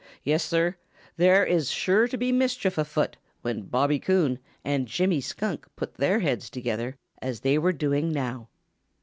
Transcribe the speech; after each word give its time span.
Yes, 0.23 0.43
Sir, 0.43 0.77
there 1.17 1.45
is 1.45 1.69
sure 1.69 2.07
to 2.07 2.17
be 2.17 2.31
mischief 2.31 2.79
afoot 2.79 3.17
when 3.43 3.61
Bobby 3.67 3.99
Coon 3.99 4.39
and 4.63 4.87
Jimmy 4.87 5.21
Skunk 5.21 5.67
put 5.75 5.93
their 5.97 6.21
heads 6.21 6.49
together 6.49 6.97
as 7.21 7.41
they 7.41 7.59
were 7.59 7.71
doing 7.71 8.11
now. 8.11 8.49